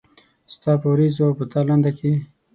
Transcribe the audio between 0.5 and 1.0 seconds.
ستا په